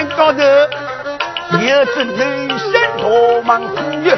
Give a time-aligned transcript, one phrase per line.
[0.00, 0.42] 山高头
[1.58, 4.10] 有只女生大忙妇女，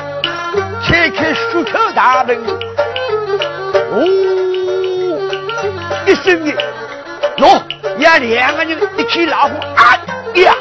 [0.86, 2.38] 开开书口大门，
[3.90, 4.06] 哦
[6.06, 6.54] 一声音，
[7.36, 7.60] 喏，
[7.98, 9.98] 要两个人一起老虎啊
[10.36, 10.54] 呀！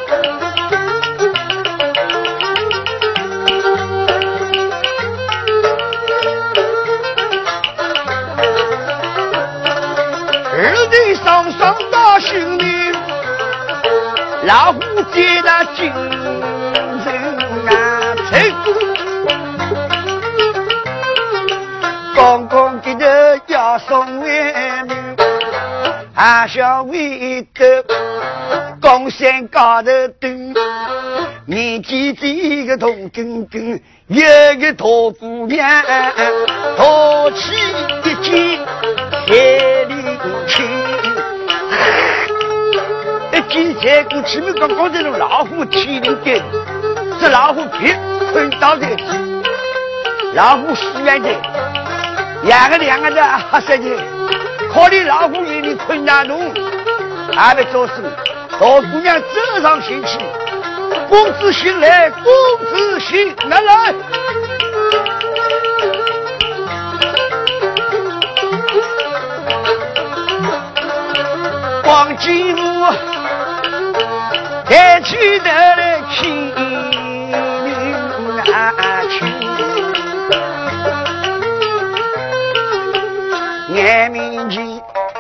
[11.24, 12.91] 上上到心里，
[14.44, 14.80] 老虎
[15.14, 15.94] 接那精
[17.04, 17.14] 神
[17.68, 18.16] 啊！
[18.28, 18.52] 吹，
[22.16, 24.26] 刚刚给的要送外
[24.88, 25.16] 面，
[26.16, 27.86] 还想为的
[28.82, 30.56] 江山高头蹲，
[31.46, 34.26] 年纪这个同根根，有
[34.60, 34.86] 个大
[35.20, 35.84] 姑娘，
[36.78, 37.54] 淘气
[38.04, 38.60] 一见
[39.28, 39.94] 千里
[40.48, 40.64] 去。
[43.52, 46.42] 今天我前面刚刚这种老虎天灵盖，
[47.20, 47.94] 这老虎皮
[48.32, 49.04] 困倒在地，
[50.34, 51.30] 老虎死远的，
[52.44, 53.98] 两个两个的黑色的，
[54.74, 56.54] 考虑老虎眼里困难弄，
[57.36, 57.94] 还没做事，
[58.52, 60.18] 大姑娘走上前去，
[61.10, 62.24] 公子醒来，公
[62.70, 63.94] 子醒来来，
[71.92, 72.86] 黄金屋。
[74.64, 75.50] 抬起头
[78.38, 79.26] 来看去，
[83.74, 84.66] 眼面前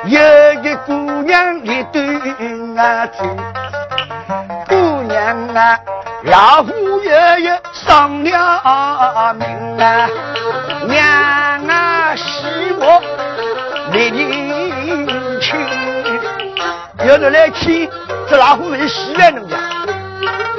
[0.05, 0.17] 有
[0.63, 0.93] 个姑
[1.23, 2.01] 娘一对
[2.39, 3.19] 眼睛，
[4.69, 5.77] 姑娘啊，
[6.23, 9.45] 老虎爷爷上了命
[9.77, 10.07] 啊，
[10.87, 11.50] 娘
[17.11, 17.59] 有人来看。
[18.29, 19.57] 这老虎是西安人家，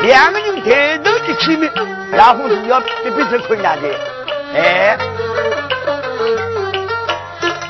[0.02, 1.72] 两个人抬头一见面，
[2.12, 3.88] 老虎是要一辈子困难的。
[4.54, 4.98] 哎，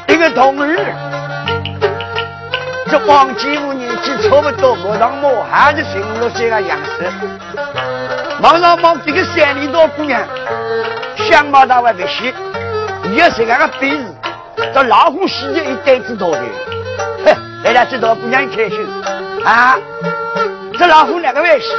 [0.08, 0.76] 一个同儿，
[2.90, 7.12] 这王继武年纪差不多，马上马还是十五六岁的样子。
[8.40, 10.20] 马上马这个三里多姑娘，
[11.18, 12.34] 相貌大外不细，
[13.14, 14.04] 有这样个本事，
[14.74, 16.42] 这老虎世界一辈子多的。
[17.62, 18.86] 哼，来了，这道姑娘开心。
[19.44, 19.76] 啊！
[20.78, 21.74] 这老虎两个外甥，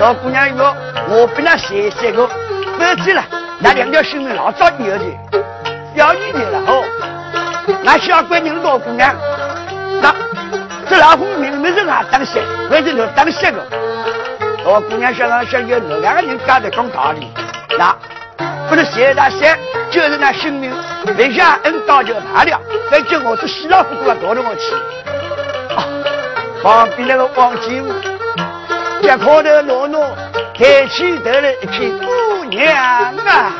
[0.00, 0.74] 老姑娘说
[1.08, 3.22] ：“我比那谁谁个，不去了。
[3.58, 5.04] 那两条性命老早有的，
[5.94, 6.84] 要你的了哦。
[7.82, 9.14] 那小闺女老姑娘，
[10.02, 10.14] 那
[10.88, 13.62] 这老虎明明是俺当先，为什么当先个？
[14.64, 17.30] 老姑娘想想想，有两个人干的讲道理，
[17.78, 17.94] 那
[18.68, 19.58] 不是谁大先，
[19.90, 20.72] 就是那性命，
[21.16, 22.60] 为下恩刀就罢了。
[22.90, 24.74] 再叫我这死老虎都要躲着我去。”
[26.62, 27.92] 旁边那个王金武，
[29.02, 30.16] 脚靠头挪挪，
[30.58, 33.52] 抬起头来一看，姑娘啊！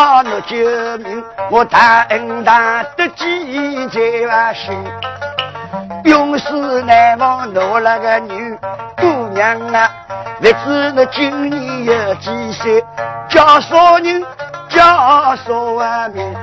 [0.00, 0.56] 先靠侬救
[1.04, 1.22] 命。
[1.50, 4.74] 我大恩大德记在心，
[6.04, 8.58] 永世难忘我那个女
[8.96, 9.90] 姑娘啊！
[10.40, 12.82] 不知那今年有几岁？
[13.28, 14.24] 叫啥人？
[14.70, 16.34] 叫啥名？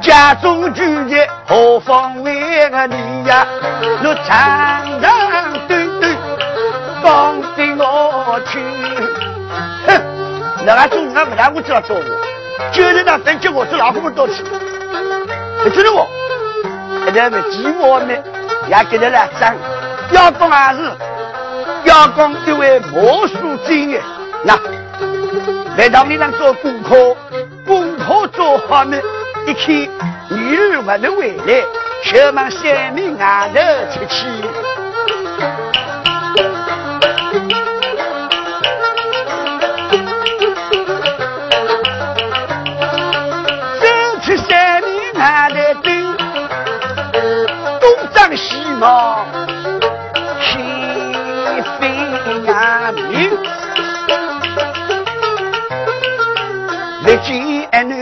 [0.00, 3.46] 家中住在何方位个你呀？
[4.02, 6.16] 我长长短短
[7.04, 8.62] 讲给我听。
[9.86, 10.00] 哼，
[10.64, 12.02] 那个中人不但不知道做我。
[12.72, 14.42] 就是那等结果这老虎们多吃，
[15.64, 16.06] 你知道不？
[17.14, 18.14] 那么寂寞呢，
[18.68, 19.54] 也给他来争。
[20.12, 20.80] 要讲还是
[21.84, 24.02] 要讲一位魔术专业，
[24.44, 24.58] 那
[25.76, 27.16] 来到你那做功课，
[27.66, 28.98] 功课做好呢，
[29.46, 29.74] 一看
[30.30, 31.64] 女儿还没回来，
[32.04, 33.60] 就往山明外头
[33.92, 34.26] 出去。
[48.86, 49.26] 张西望，
[50.40, 50.46] 心
[51.78, 51.82] 飞
[52.46, 53.10] 呀明，
[57.04, 57.92] 历见儿女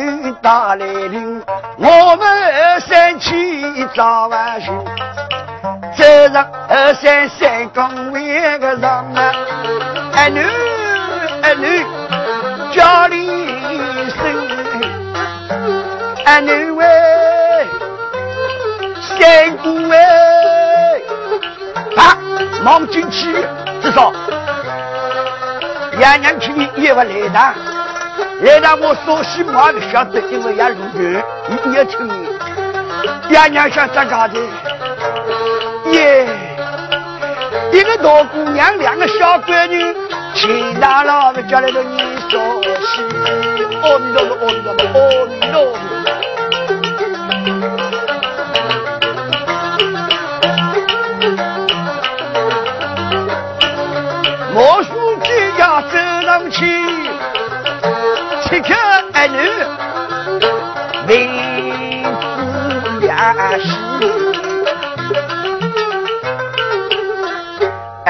[0.42, 1.42] 打来临，
[1.78, 4.78] 我们二三去找万寻，
[5.96, 6.04] 走
[6.34, 9.32] 上二三三公为个上啊，
[10.16, 10.42] 儿女
[11.42, 11.82] 儿女
[12.74, 13.26] 家里
[14.10, 14.20] 生，
[16.26, 16.86] 儿女喂，
[22.64, 23.30] 忙进去，
[23.82, 24.10] 至少
[26.00, 27.38] 爷娘亲也不来的。
[28.40, 32.26] 来到我说西话不晓得，因为也路远，你也听你。
[33.28, 34.38] 爷娘想咋搞的？
[35.92, 36.26] 耶，
[37.70, 39.94] 一个大姑娘，两个小闺女，
[40.34, 41.98] 亲大老子叫来了你
[42.30, 42.40] 说
[42.80, 43.02] 西，
[43.82, 45.76] 阿弥陀佛，阿弥陀佛，阿弥陀佛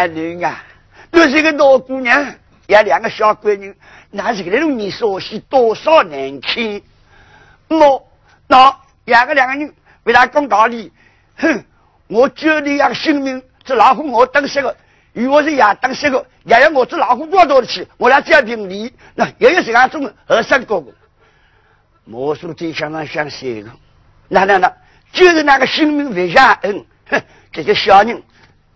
[0.05, 0.63] 儿女啊，
[1.11, 2.35] 都是个老姑娘，
[2.67, 3.75] 也两个小闺女，
[4.11, 6.83] 那是个那种你说是多少难看？
[7.69, 8.07] 我
[8.47, 9.75] 那两个两个人
[10.05, 10.93] 为他讲道理，
[11.37, 11.65] 哼，
[12.09, 14.77] 我救你一个性命，这老虎我等死个。
[15.15, 20.93] 如果是也当这个，也要我这老虎多多的去，我俩这样平理，那也有这样种二三个个。
[22.05, 23.71] 魔术最想上想谁个？
[24.29, 24.71] 那那那，
[25.13, 27.23] 就是那个性命为下恩，哼，
[27.53, 28.23] 这个小人，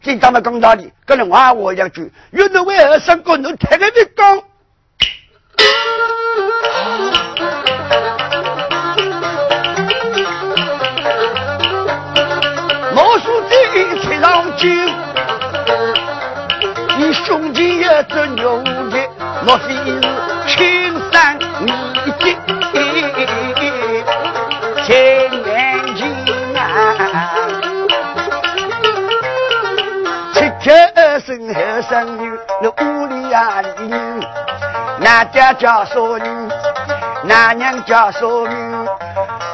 [0.01, 4.43] 真他妈讲道理，跟人话我两句，原来为二三个能太个的讲。
[12.95, 14.69] 魔术最吹上去。
[16.97, 19.09] 你兄弟也真牛的，
[19.45, 20.01] 莫非是
[31.29, 32.33] 生后生女，
[32.63, 34.21] 那屋里啊里人，
[34.99, 36.49] 那家叫啥人？
[37.23, 38.87] 那娘叫啥名？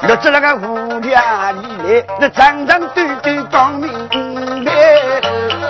[0.06, 3.90] 落在那个屋里啊里来，那长长短短光明
[4.64, 4.70] 白，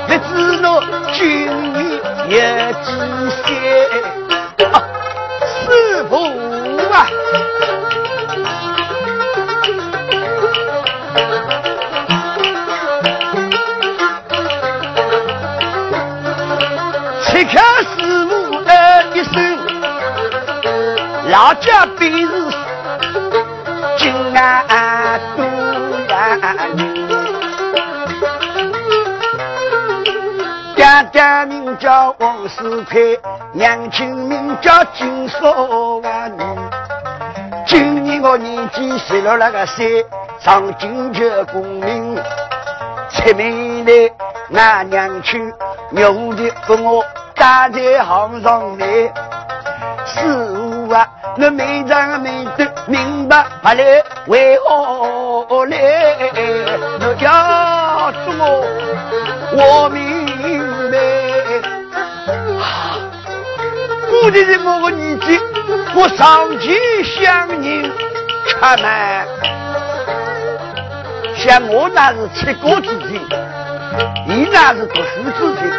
[0.07, 0.79] 不知道
[1.15, 1.49] 君
[2.29, 2.39] 有
[2.83, 2.91] 几
[3.47, 4.24] 些？
[21.45, 22.27] 老家便是
[23.99, 25.43] 金啊都
[26.09, 26.81] 呀人，
[30.75, 33.21] 爹爹名叫王世奎，
[33.53, 35.53] 娘亲名叫金少
[36.03, 36.43] 万女。
[37.67, 40.03] 今年我年纪十六那个岁，
[40.41, 42.17] 上京就功名，
[43.11, 44.11] 出门来
[44.63, 45.53] 俺娘亲
[45.91, 49.13] 牛的跟我搭在行上来。
[50.07, 50.64] 是
[50.95, 51.09] 啊，
[51.39, 55.77] 我没长没懂明白不来为何来？
[57.01, 58.27] 我要做
[59.57, 59.99] 我明
[60.93, 60.95] 白。
[64.23, 65.41] 我的是我个年纪，
[65.97, 66.73] 我上前
[67.05, 67.91] 向人
[68.47, 69.27] 吃饭，
[71.37, 73.21] 像我那是吃过之人，
[74.29, 75.73] 你那是读书之人，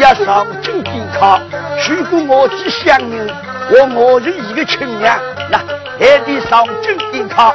[0.00, 1.40] 要上京赶考。
[1.86, 3.28] 如果我去乡人，
[3.70, 5.18] 我我是一个亲娘，
[5.50, 5.58] 那
[5.98, 7.54] 还得上京赶考，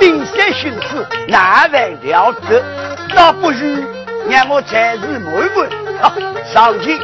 [0.00, 2.62] 冰山心思哪会了得？
[3.14, 3.84] 倒不如
[4.28, 5.68] 让我暂时问问，
[6.00, 6.12] 啊，
[6.52, 6.98] 上去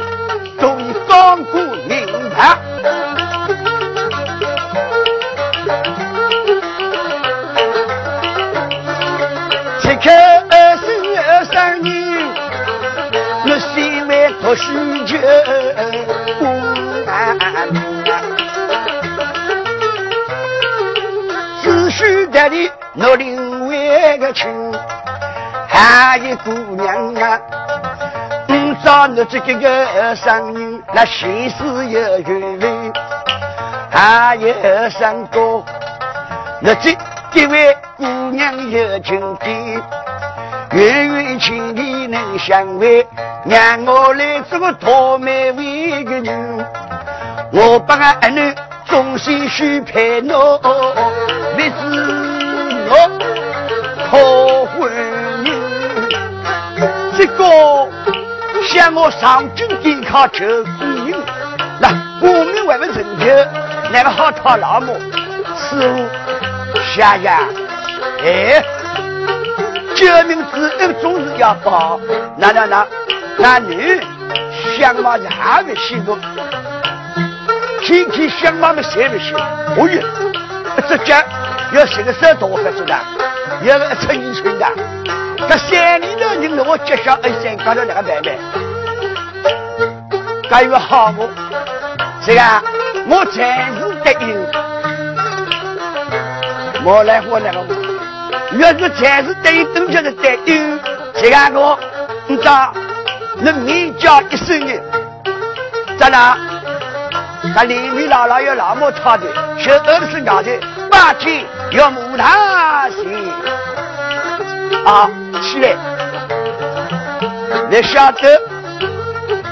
[0.59, 2.57] 终于讲过明白。
[9.81, 10.09] 切克
[10.49, 10.85] 二十
[11.29, 11.93] 二三年，
[13.45, 14.73] 我虽为读书
[15.05, 15.17] 求
[23.07, 24.49] 我另外个亲，
[25.67, 27.39] 还有姑娘啊，
[28.47, 32.93] 唔找我这个个二三人，那心思有缘分，
[33.91, 35.39] 还有二三哥，
[36.61, 36.97] 我这。
[37.31, 39.45] 这位姑娘有情的，
[40.71, 43.05] 远远亲的能相会，
[43.43, 46.65] 让我来做个讨美为个人，
[47.51, 48.55] 我把俺女
[48.87, 50.39] 忠心许配侬，
[51.57, 52.14] 为是我
[54.15, 54.89] 讨婚
[55.43, 55.51] 姻，
[57.17, 57.43] 这个
[58.63, 61.21] 向我上京抵抗求夫人，
[61.81, 61.89] 那
[62.21, 63.25] 我们为了成就，
[63.91, 64.97] 那个好讨老母，
[65.57, 66.07] 师傅
[66.95, 67.41] 想想，
[68.23, 68.63] 哎，
[69.95, 71.99] 救命之恩总是要报，
[72.37, 72.87] 那那那，
[73.37, 74.01] 那女
[74.77, 76.17] 相貌是还没许多。
[77.81, 79.35] 天天想妈妈谁不行？
[79.35, 80.01] 哦哟，
[80.87, 81.21] 这家
[81.73, 82.95] 要是个手多合适的，
[83.63, 84.65] 要个一寸一寸的。
[85.47, 88.37] 这山里头人让我接下二三搞到那个买卖，
[90.49, 91.29] 该有好我，
[92.25, 92.41] 这个
[93.07, 94.25] 我暂时答应。
[96.83, 97.65] 我来我那个，
[98.59, 100.79] 要是暂时答应，等就是答应。
[101.15, 101.79] 这个我，
[102.27, 102.71] 你咋？
[103.37, 104.73] 你名叫一声呢？
[105.97, 106.37] 在哪？
[107.55, 109.23] 那里面姥姥有老母操的，
[109.57, 110.51] 小儿子是娘的，
[110.91, 113.31] 八天要母大心
[114.83, 115.09] 啊！
[115.41, 115.73] 起来，
[117.69, 118.41] 你晓得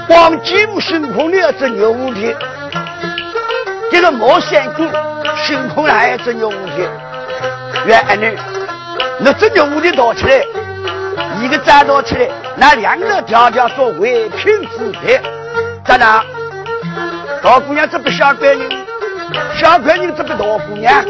[0.06, 2.36] 黄金木孙悟空的儿子牛无敌，
[3.90, 4.86] 这个毛三姑
[5.46, 6.86] 孙悟空还有只牛无敌，
[7.86, 8.26] 原来呢，
[9.18, 10.44] 那这牛无敌倒起来，
[11.40, 15.18] 一个站倒起来，那两个条条做为品之配，
[15.86, 16.22] 在哪？
[17.44, 18.70] 大姑娘这不小官人，
[19.54, 21.04] 小官人这不大姑娘，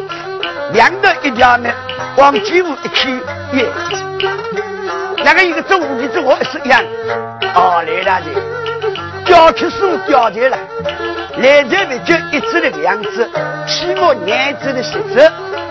[0.72, 1.72] 两头一条命，
[2.16, 3.08] 往几户一去
[3.52, 3.64] 耶。
[5.24, 6.82] 那个一个做五的做我是一样，
[7.54, 8.26] 哦来了的，
[9.24, 10.58] 交出书交钱了，
[11.38, 11.62] 来。
[11.62, 13.30] 这边就一只的两只，
[13.68, 15.30] 起码两次的十次，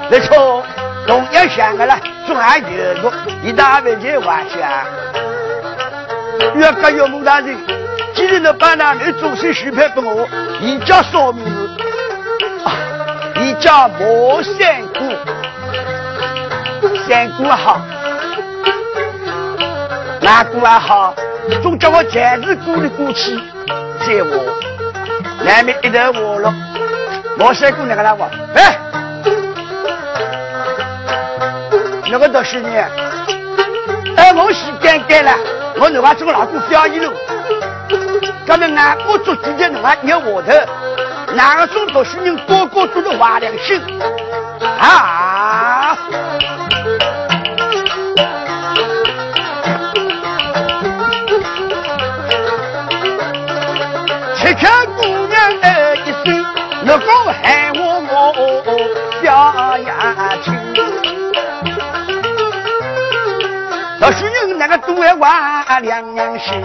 [0.10, 0.64] 没错，
[1.06, 2.64] 同样想的了，总还有
[3.02, 3.12] 个
[3.44, 4.86] 一大半钱花下，
[6.56, 7.58] 越个越猛大人。
[8.14, 10.28] 今日呢，把那女主席许配给我，
[10.62, 11.70] 你叫什么名字？
[12.64, 12.72] 啊，
[13.36, 15.12] 你叫莫三姑，
[17.08, 17.82] 三姑好，
[20.22, 21.16] 那姑还好，
[21.62, 23.36] 总叫我前日姑的姑气，
[24.00, 24.46] 在我
[25.44, 26.54] 难免一头我了。
[27.38, 28.78] 莫三姑那个来话，哎，
[32.12, 32.70] 那个读书呢？
[34.16, 35.34] 哎，我洗干干了，
[35.80, 37.12] 我哪怕做老公表演喽。
[38.46, 40.52] 咱们俺我做主的，侬还捏我头，
[41.34, 43.82] 哪个种读书人个个都是坏良心
[44.80, 45.98] 啊！
[65.84, 66.64] 两两心。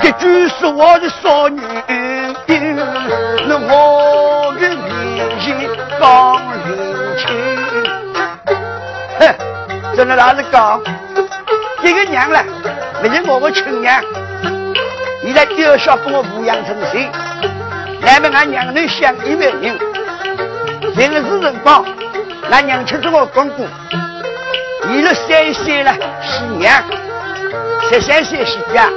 [0.00, 1.60] 这句是我的少女，
[3.46, 5.52] 那我的年纪
[6.00, 6.78] 刚年
[7.18, 7.26] 轻。
[9.20, 9.22] 哼，
[9.94, 10.80] 真的老是讲，
[11.82, 12.42] 一个娘了，
[13.02, 14.02] 不是我的亲娘，
[15.22, 17.10] 你在幼小把我抚养成谁？
[18.00, 19.78] 来么俺娘能想一万人，
[20.94, 21.84] 平时辰光，
[22.50, 23.68] 俺娘亲是我公公，
[24.88, 25.92] 你了三岁了
[26.22, 26.82] 是娘，
[27.88, 28.90] 十三岁是家。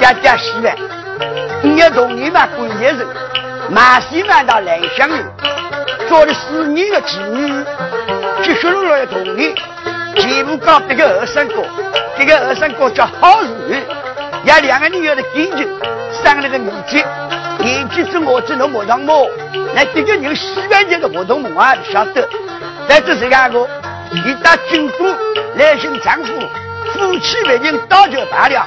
[0.00, 0.76] 家家喜欢，
[1.60, 3.04] 你要同你们过节日，
[3.68, 5.26] 马戏满到兰香园，
[6.08, 7.64] 做了四年的妓女，
[8.44, 9.52] 继续落来同你。
[10.14, 11.64] 前部搞这个二三哥，
[12.16, 13.82] 这个二三哥叫好日，
[14.44, 15.68] 也两个人有了感情，
[16.22, 17.04] 生了个儿子，
[17.58, 19.28] 年纪之我只能莫上莫。
[19.74, 22.28] 那这个人喜欢这个活动，我还不晓得。
[22.88, 23.68] 在这时间个，
[24.12, 25.06] 一到军都
[25.56, 26.32] 来寻丈夫，
[26.94, 28.66] 夫妻为人倒就罢了。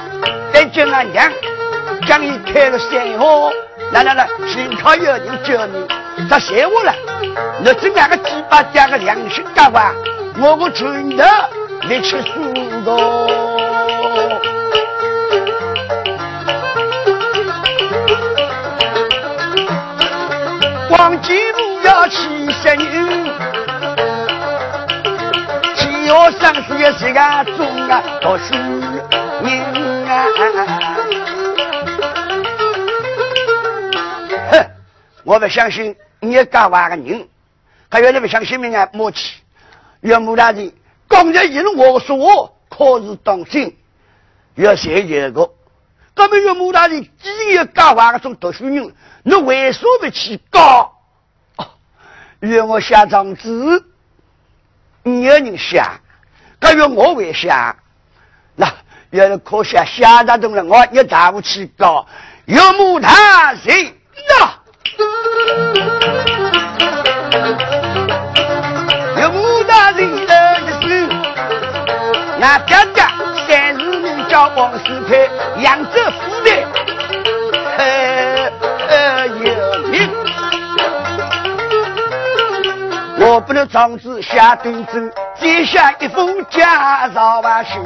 [0.52, 1.32] 再叫俺娘
[2.06, 3.50] 将你开了山河，
[3.92, 5.86] 来来来，幸好有人救你，
[6.28, 6.94] 他谢我了。
[7.62, 9.92] 你这两个鸡巴加个良心干话，
[10.38, 11.24] 我个拳头
[11.88, 12.96] 力气输个。
[20.90, 22.68] 黄金不要七十
[26.12, 28.62] 年，七月三十也是个中啊读书人。
[34.50, 34.70] 哼，
[35.24, 37.26] 我不相信你干话个人，
[37.90, 38.86] 还有你不相信命啊？
[38.92, 39.36] 默契，
[40.00, 40.70] 岳母大人
[41.08, 43.74] 刚才因我说我可是当心，
[44.56, 45.50] 要写一个。
[46.14, 50.92] 那么岳母大人既然干话个种读书人，你为什么去告？
[51.56, 51.66] 哦，
[52.66, 53.48] 我下张纸，
[55.04, 56.00] 有人想，
[56.62, 57.74] 可要我为想，
[58.54, 58.72] 那
[59.10, 62.06] 要是可想想得动了，我一大武器高，
[62.44, 63.92] 有木他谁？
[64.28, 64.62] 那？
[69.20, 71.08] 有木大人的一声，
[72.38, 73.04] 那爹爹
[73.48, 75.28] 三十名叫王世培，
[75.58, 76.61] 扬州府的，
[83.32, 84.92] 我不能长子下顿奏，
[85.40, 87.80] 接下一封家绍万寿。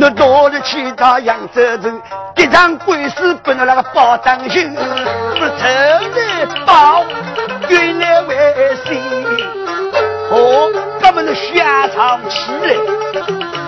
[0.00, 2.00] 我多日去到扬州城，
[2.36, 5.64] 一场官司不能那个包当心，不愁
[6.14, 7.04] 来报，
[7.68, 8.36] 原来为
[8.84, 8.96] 谁？
[10.30, 10.70] 哦，
[11.02, 13.59] 咱们的下场起来。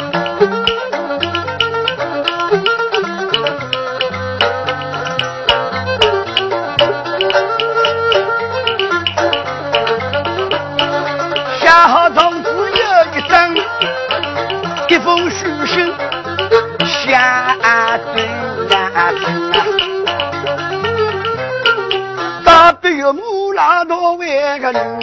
[23.89, 25.01] 多为个人，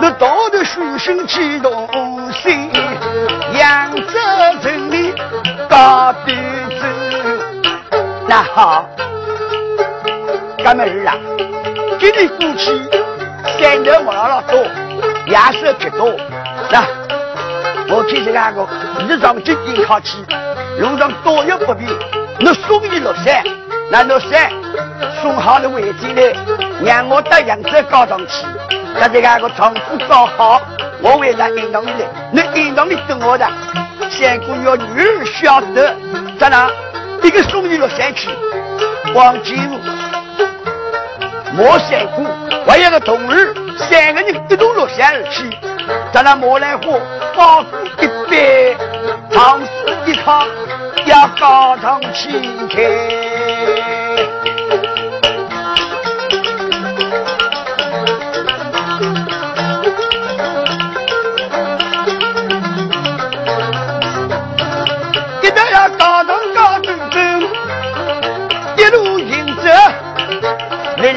[0.00, 1.88] 那道德书生启动
[2.32, 2.70] 心，
[3.54, 4.02] 扬州
[4.62, 5.12] 城里
[5.68, 6.36] 高端
[6.80, 6.86] 走。
[8.28, 8.88] 那好，
[10.62, 11.14] 干么日啊？
[11.98, 12.70] 今天过去，
[13.60, 14.58] 山头望了多，
[15.26, 16.14] 夜色极多。
[16.70, 16.84] 那
[17.88, 18.66] 我听这个，
[19.08, 20.24] 日上今天靠起，
[20.78, 21.90] 路上多有不便，
[22.38, 23.42] 那送你落山，
[23.92, 24.50] 那落山
[25.20, 26.34] 送好了围巾来。
[26.82, 28.46] 让我到扬州高上去，
[28.98, 30.60] 那这个个丈夫搞好，
[31.02, 33.46] 我为了引导你来，你引导你等我的，
[34.10, 35.94] 三姑要女儿晓得，
[36.40, 36.70] 咋啦？
[37.22, 38.30] 一个送你落山去，
[39.14, 39.78] 王继武、
[41.54, 42.26] 莫三姑，
[42.66, 45.48] 还有个同儿，三个人一同落山而去，
[46.12, 46.98] 咱俩莫来火，
[47.36, 47.62] 包
[48.00, 48.76] 一杯，
[49.30, 49.66] 长子
[50.06, 50.48] 一康
[51.04, 52.30] 要高堂去
[52.74, 53.41] 开。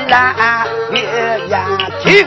[0.07, 1.65] 蓝月牙
[2.01, 2.25] 听，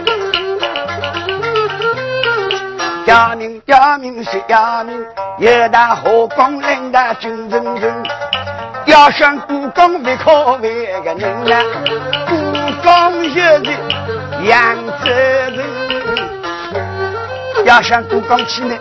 [3.06, 5.04] 哑明哑明是哑明，
[5.38, 8.02] 一大河光领的军人人，
[8.88, 11.62] 要想故宫别可为个人啊，
[12.26, 12.34] 故
[12.82, 13.62] 宫就是
[14.44, 15.62] 扬州人，
[17.66, 18.74] 要想故宫去呢，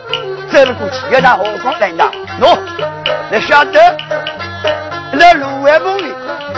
[0.49, 2.57] 走不过去，一大河光领的，喏，
[3.29, 3.97] 你晓得，
[5.11, 6.09] 那芦苇缝里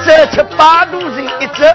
[0.05, 1.65] 走出八路人一走。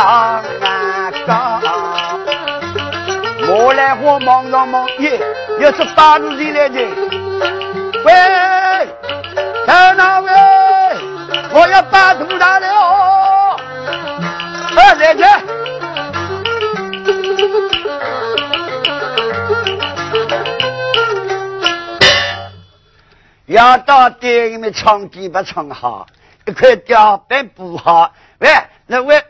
[0.00, 1.60] 浪高。
[3.52, 5.20] 我来我忙上忙耶，
[5.58, 6.78] 又是八路进来的。
[8.04, 8.12] 喂，
[9.66, 10.30] 在哪位？
[11.52, 13.60] 我要把土打了哦。
[14.76, 15.22] 哎，来去。
[23.46, 26.06] 要到店里面唱地不唱好，
[26.46, 28.12] 一块吊板不好。
[28.38, 28.48] 喂，
[28.86, 29.20] 那位，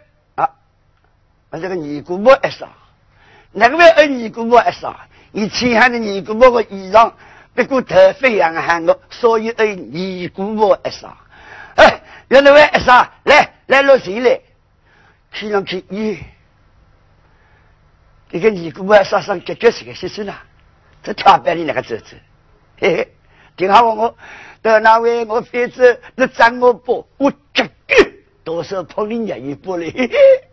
[1.58, 2.68] 这个尼姑婆一说，
[3.52, 4.94] 那个位爱尼姑婆一说，
[5.32, 7.12] 你穿上的尼姑婆个衣裳，
[7.54, 11.10] 不过头发样喊我，所以爱尼姑婆一说。
[11.76, 14.40] 哎，那那位一说，来来落水来，
[15.32, 16.18] 看上去咦，
[18.30, 20.34] 这个尼姑婆说上脚脚是个些什呢？
[21.02, 22.16] 这跳板的那个走走，
[22.78, 23.08] 嘿嘿。
[23.56, 24.16] 听好我我，
[24.62, 27.06] 到那位我妃子，你赞我不？
[27.18, 27.70] 我这个
[28.42, 29.90] 多少碰你伢一波嘞？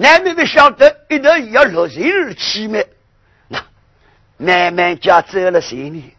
[0.00, 2.86] 难妹妹晓得一头要落水而起没？
[3.48, 3.58] 那
[4.36, 6.14] 慢慢家走了心里，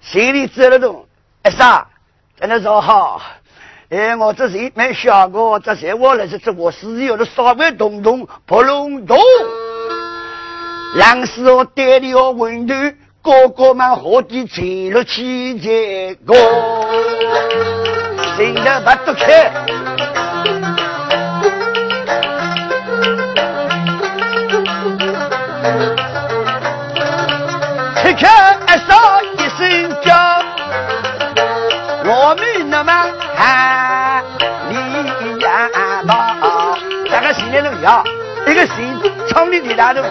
[0.00, 1.06] 心里走了动，
[1.42, 1.86] 哎啥？
[2.40, 3.20] 在那说好，
[3.90, 5.60] 哎，我这谁没想过？
[5.60, 9.18] 这谁我来是这我是有的稍微动动不隆咚，
[10.96, 12.72] 让是我带的我温度。
[13.20, 16.34] 哥哥们何地吹了七节歌，
[18.36, 20.73] 心头不得开。
[28.24, 28.30] 吃
[28.66, 28.76] 开
[29.36, 30.14] 一声叫，
[32.06, 32.90] 我们那么
[33.36, 34.24] 喊
[34.70, 35.68] 你呀
[36.06, 36.34] 吧，
[37.04, 38.02] 这个心里头呀，
[38.46, 40.02] 一个心肠里的大头。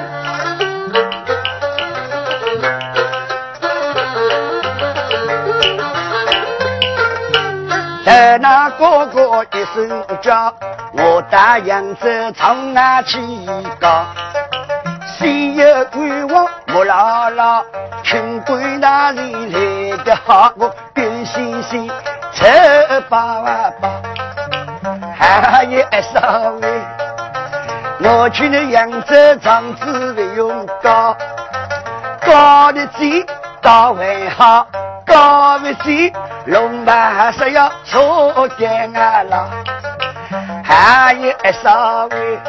[8.05, 10.53] 在那哥哥一声叫，
[10.93, 13.17] 我打扬州从哪去
[13.79, 14.05] 高？
[15.17, 17.63] 谁有欲望莫拉拉，
[18.01, 20.51] 穷鬼哪里来的好？
[20.57, 21.87] 我跟星星
[22.33, 22.43] 走
[23.09, 24.01] 吧吧，
[25.15, 26.81] 还有少位，
[27.99, 31.15] 我去那扬州长子不用高，
[32.25, 33.23] 高的最
[33.61, 34.65] 高为好，
[35.05, 36.11] 高的最。
[36.45, 39.47] 龙马是要出见啊啦，
[40.63, 42.39] 还有二少位，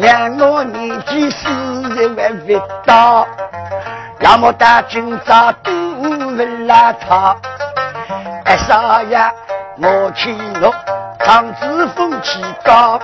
[0.00, 1.48] 让我年纪四
[1.94, 3.26] 十还未到，
[4.20, 7.34] 要么打今朝都不邋遢。
[8.44, 9.18] 二少爷，
[9.82, 10.32] 我去
[10.62, 10.72] 我
[11.24, 13.00] 长子风气高，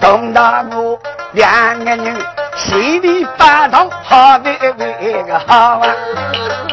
[0.00, 0.98] 同大我
[1.32, 2.16] 两个人
[2.56, 5.86] 心里发痛，好为为个好啊，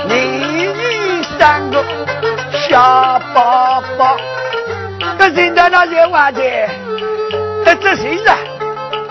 [0.07, 1.83] 你女三个。
[2.69, 4.17] 小宝宝，
[5.17, 6.41] 这现在那些话的，
[7.63, 8.35] 这执行了，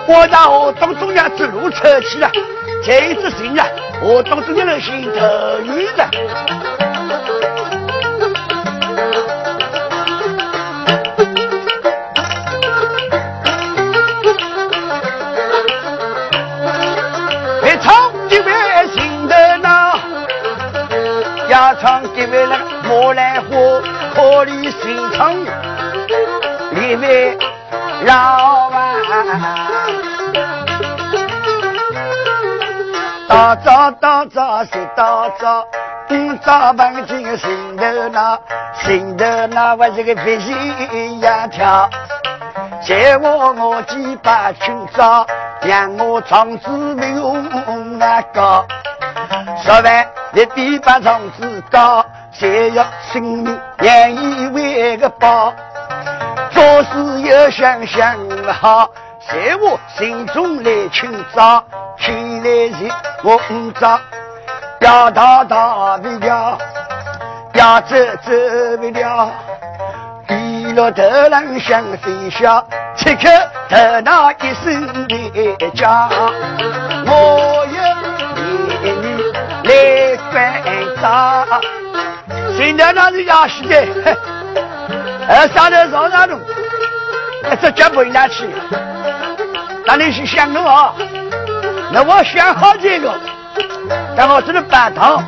[0.08, 2.30] 我到河东中央之路出去了，
[2.84, 3.64] 这执行了，
[4.00, 5.20] 河东中央的心头
[5.64, 6.08] 晕了。
[17.62, 18.52] 别唱，因为
[18.94, 19.98] 心头恼，
[21.48, 22.76] 要唱因为那个。
[22.86, 23.56] 莫来花，
[24.14, 25.34] 可怜心肠，
[26.70, 27.36] 里面
[28.04, 28.65] 老！
[33.28, 35.64] 大早大早是大早，
[36.10, 38.36] 五早半进心头闹，
[38.74, 41.88] 心头闹我这个飞心呀跳，
[42.82, 45.24] 借我我几把清早，
[45.62, 47.32] 让我长子没有
[47.98, 48.66] 那个，
[49.62, 52.04] 说完你比把长子高。
[52.32, 55.54] 谁要性命愿意为个保，
[56.56, 58.16] 做事要想想
[58.50, 58.88] 好。
[59.28, 61.62] 在我心中来清早，
[61.98, 62.90] 起来时
[63.22, 64.00] 我五早，
[64.80, 66.56] 要逃逃不了，
[67.52, 68.32] 要走走
[68.80, 69.30] 不了。
[70.26, 72.64] 低落头浪向飞翔，
[72.96, 73.28] 此刻
[73.68, 76.08] 头脑一声的叫，
[77.04, 77.78] 我有
[78.80, 79.04] 美女
[79.64, 81.60] 来关照。
[82.56, 84.16] 现在那是要死的，
[85.28, 86.40] 呃，上头上上路，
[87.60, 88.46] 这绝不应该去。
[89.84, 90.94] 那你是想的啊？
[91.92, 93.12] 那我想好这个，
[94.16, 95.22] 但我只能办堂。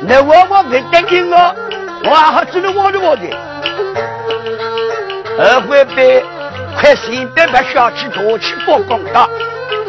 [0.00, 1.54] 那我我不担心我，
[2.04, 3.22] 我还只能望着我的。
[5.38, 6.24] 二会被
[6.78, 9.28] 快现在把小气大气包光大，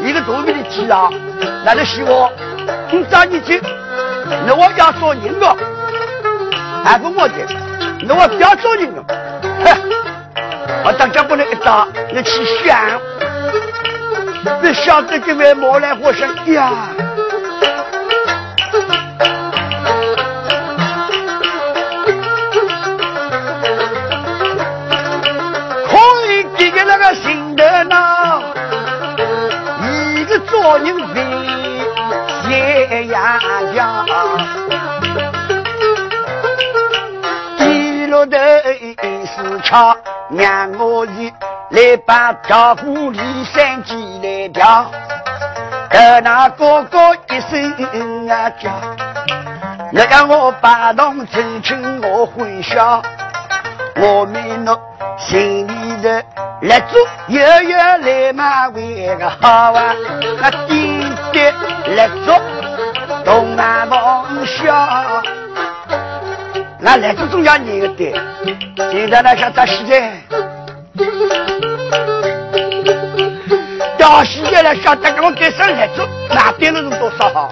[0.04, 1.10] 一个多米的鸡啊，
[1.64, 2.32] 那就希望
[2.92, 3.62] 你早你去，
[4.46, 5.56] 那我要做人了。
[6.84, 7.34] 还不我的，
[8.10, 9.04] 我不要做人了。
[9.64, 9.78] 哼，
[10.86, 13.00] 我当家不能一打，你去想，
[14.62, 16.72] 你晓得这位莫来火生呀？
[25.90, 25.98] 可
[26.32, 27.96] 以这个那个心的呢，
[30.16, 30.97] 一个做人
[39.68, 39.94] 巧，
[40.30, 41.12] 让我是
[41.72, 43.20] 来把挑夫李
[43.54, 44.90] 三姐来挑，
[45.90, 46.98] 得那哥哥
[47.30, 48.72] 一声啊叫，
[49.92, 53.02] 那让我把弄真情我欢笑，
[53.98, 54.80] 我们侬
[55.18, 56.24] 心里的
[56.62, 59.94] 来做月月来嘛为个好啊，
[60.40, 61.40] 那弟弟
[61.94, 62.40] 来做
[63.26, 65.22] 东南望笑。
[66.80, 68.14] 那来自中央你个的，
[68.92, 70.22] 现在那想找时间，
[73.98, 77.52] 到时间来晓得给我给上来做，那点了多少好？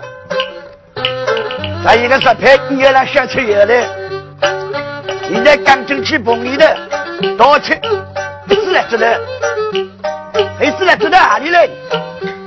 [1.83, 3.87] 再一个是派你要来想出油来，
[5.27, 6.77] 现在刚进去碰你的，
[7.37, 7.75] 多吃，
[8.47, 9.07] 不是来知道，
[10.61, 11.67] 一次来知道哪里来？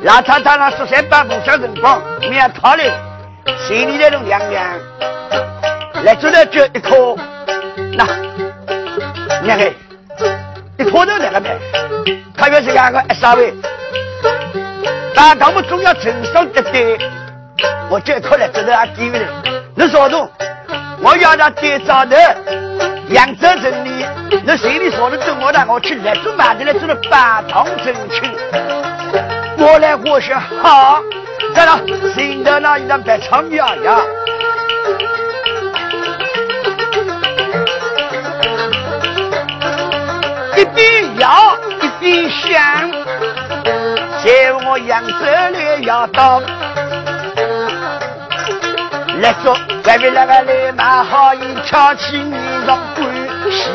[0.04, 2.84] 老太太那十三把梦想辰光，面讨来，
[3.66, 4.64] 心里那种凉凉。
[6.04, 7.16] 来，这来就一颗，
[7.96, 8.06] 那
[9.42, 9.64] 两个，
[10.78, 11.58] 一颗都两个呗。
[12.36, 13.52] 他要是两个稍微，
[15.14, 16.98] 但他们总要承受一点。
[17.90, 19.18] 我这一颗来，这来还低了。
[19.74, 20.30] 你说中，
[21.00, 22.16] 我要他点早的，
[23.08, 24.06] 扬州城里，
[24.44, 28.32] 你心里说的等我的，我去来做买的来做了八堂正清。
[29.58, 31.02] 我来我说好，
[31.54, 31.76] 在那
[32.14, 34.00] 新的那一张白长呀呀。
[40.58, 42.90] 一边摇一边想，
[44.24, 45.14] 在我扬州
[45.52, 46.40] 里要到，
[49.20, 52.34] 来做外面那个来买好衣，挑起衣
[52.66, 53.06] 裳关
[53.52, 53.70] 西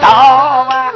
[0.00, 0.08] 道
[0.70, 0.92] 啊！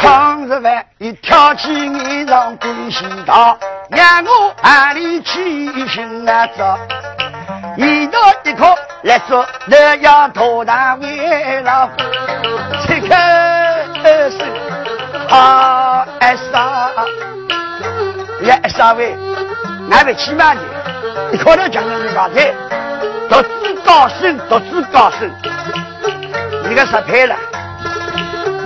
[0.00, 3.58] 倘若万一挑起衣裳关西道，
[3.90, 6.78] 让我哪里去寻啊找？
[7.76, 11.90] 一刀一颗来做，那要大大为了
[12.86, 14.38] 切开手，
[15.34, 16.90] 啊哎啥？
[18.42, 19.14] 呀哎啥喂？
[19.90, 20.60] 俺们起码的，
[21.30, 22.40] 你可能讲的是啥子？
[23.28, 25.30] 独自高升，独自高升，
[26.68, 27.36] 你个失败了，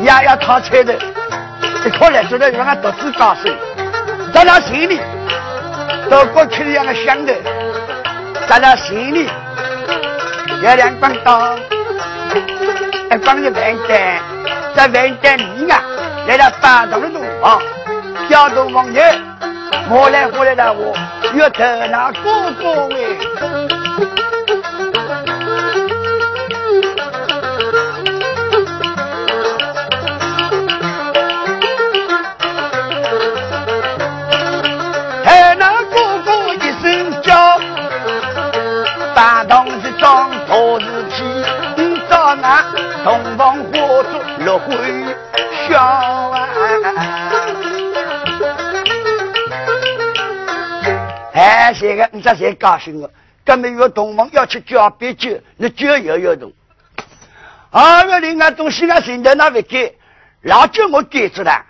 [0.00, 0.94] 也要掏钱的，
[1.84, 3.52] 你可能觉得让俺独自高升，
[4.32, 5.00] 在他心里，
[6.08, 7.34] 到过去的样个想的。
[8.58, 9.28] 在心里
[10.62, 11.58] 有两光灯，
[13.10, 13.88] 一光是万灯，
[14.74, 15.82] 在万灯里啊，
[16.26, 17.62] 来了八道的东方，
[18.28, 19.02] 叫做王爷，
[19.88, 20.96] 我来过来的我，
[21.32, 23.18] 越得那哥哥喂。
[43.02, 44.74] 东方火烛落回
[45.66, 45.78] 香
[46.30, 46.48] 啊！
[51.32, 53.10] 哎，这个你这才高兴了。
[53.44, 56.52] 根本有东方要去交杯酒，那酒又要动。
[57.70, 59.98] 二月另外东西那现在那边给
[60.42, 61.64] 老酒我给出来。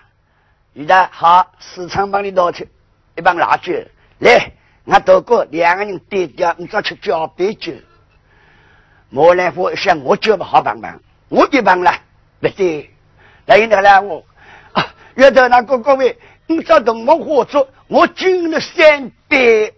[0.75, 2.69] 现在好，市场帮你拿去
[3.17, 3.73] 一帮老酒
[4.19, 4.53] 来，
[4.87, 7.73] 俺多过两个人对调，你再去交杯酒。
[9.11, 10.99] 莫来福想我酒不好办办。
[11.31, 11.95] 我一帮了，
[12.41, 12.91] 不对，
[13.47, 14.25] 来人来我
[14.73, 14.85] 啊！
[15.15, 19.73] 约到那个各位，你找同我合作，我敬了三杯，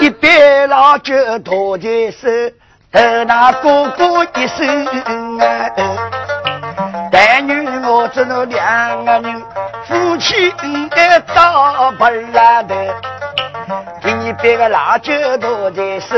[0.00, 2.28] 一杯老酒托在手，
[2.92, 4.86] 和那哥哥一声
[5.38, 5.70] 啊！
[7.10, 9.42] 但愿我只那两个人
[9.88, 12.94] 夫妻的到不来的，
[14.00, 16.14] 给你别个老酒托在手，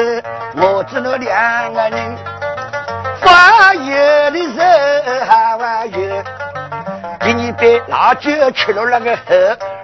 [0.57, 2.40] 我只那两个人。
[3.75, 6.23] 有的时还玩有，
[7.21, 9.23] 给你杯老酒吃了那个后，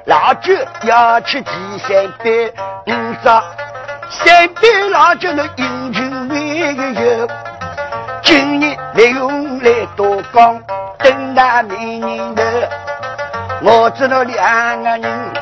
[0.07, 2.53] 老酒要吃第三杯，
[2.87, 2.93] 五
[3.25, 3.43] 张
[4.11, 7.29] 三杯老酒的英俊为有，
[8.23, 10.61] 今年没用来多讲，
[10.99, 12.69] 等待明年的，
[13.63, 15.33] 我知道两个人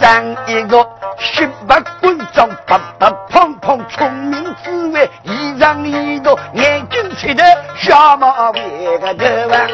[0.00, 0.86] 生一个。
[1.18, 7.42] 十八棍装，白白胖胖，聪明智慧，衣裳里头，眼睛切的
[7.74, 9.66] 小马尾个头啊！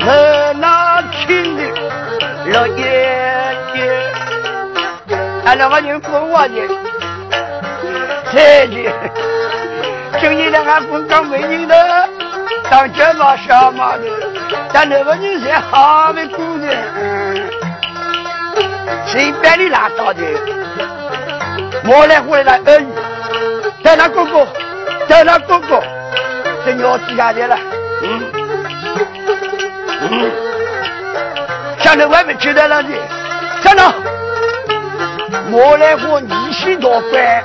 [0.00, 1.62] 我那亲的
[2.46, 4.12] 老爷爷，
[5.44, 6.54] 俺那个人不我的，
[8.32, 8.92] 再见。
[10.20, 12.08] 今年的俺不讲美女的，
[12.70, 14.04] 当家马小马的，
[14.72, 16.72] 但那个人是好的姑娘，
[19.06, 20.22] 随便你拉倒的。
[21.84, 22.86] 我来回来而已，
[23.82, 24.46] 在那哥哥，
[25.08, 25.82] 在那哥哥，
[26.64, 27.46] 这鸟子下来。
[27.46, 27.58] 了，
[28.02, 28.22] 嗯。
[30.04, 30.30] 嗯，
[31.78, 32.94] 想在外面接待了你，
[33.62, 33.94] 站长，
[35.50, 37.44] 我来和你先拿饭，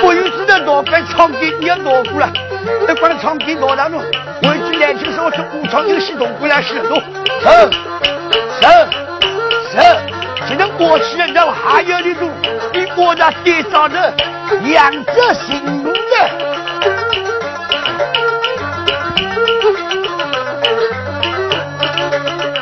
[0.00, 2.28] 不有知道拿饭唱给你要拿过了，
[2.86, 4.02] 那光唱给拿当中，
[4.42, 6.94] 我一句年轻时候是武昌有些东过来写走，
[7.42, 7.70] 走
[8.60, 8.68] 走
[9.72, 10.17] 走。
[10.48, 12.30] 现在过去人道还有那种
[12.72, 14.14] 比我那地上的
[14.64, 15.98] 养着行路的，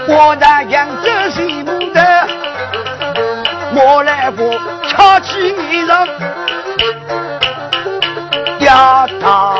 [0.08, 2.28] 我那养着行路的，
[3.74, 4.50] 我来过
[4.88, 6.08] 翘起衣裳，
[8.58, 9.55] 要他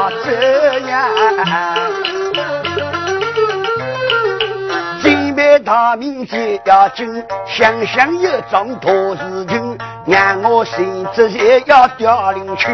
[5.87, 12.67] 大明节要紧，想想有桩大事情，让我心直接要凋零去。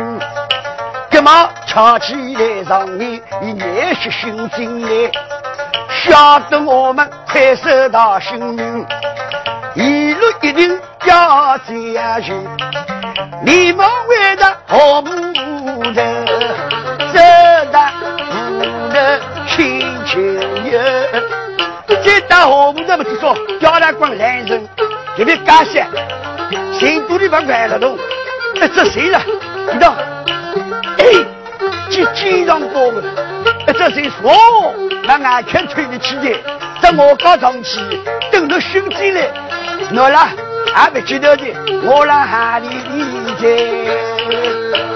[1.10, 5.12] 干嘛翘起来上面，一热血心进来，
[6.06, 8.86] 晓得我们快收到幸运，
[9.74, 12.32] 一路一定要这样去。
[13.44, 15.10] 你们为的好不
[15.92, 16.02] 得，
[17.12, 17.18] 走
[17.70, 17.78] 的
[18.30, 20.40] 不得亲情
[20.72, 21.41] 有。
[22.28, 24.66] 打河不这么去说，叫他光人生，
[25.16, 25.86] 这边感谢，
[26.72, 27.98] 心肚里边快乐动，
[28.60, 29.20] 哎，这谁了？
[29.72, 29.94] 你道？
[30.98, 31.04] 哎，
[31.90, 33.02] 几几张过的？
[33.66, 34.74] 哎，这谁说？
[35.04, 36.30] 那俺全推得起的，
[36.80, 37.80] 这我刚上去，
[38.30, 39.28] 等着兄弟来，
[39.90, 40.28] 那了
[40.74, 41.44] 还没记得的，
[41.84, 44.91] 我让喊你理解。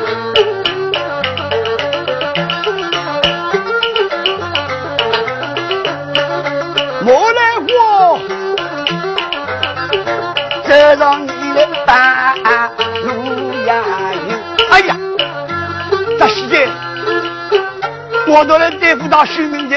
[7.07, 8.19] 莫来火，
[10.66, 12.35] 这让你的半
[13.05, 13.75] 路呀
[14.29, 14.35] 有。
[14.73, 14.97] 哎呀，
[16.19, 16.69] 这时间
[18.27, 19.77] 我都能对付到徐明的，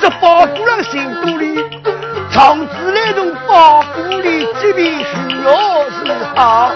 [0.00, 1.62] 这包夫人心肚里，
[2.32, 5.04] 从此那种包谷里这边需
[5.44, 6.72] 要是好。